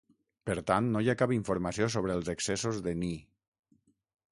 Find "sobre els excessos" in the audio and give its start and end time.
1.97-2.83